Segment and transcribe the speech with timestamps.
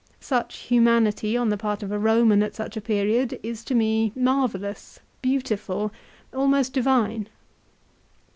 [0.19, 4.11] Such humanity on the part of a Eoman at such a period is to me
[4.15, 5.91] marvellous, beautiful,
[6.33, 7.29] almost divine.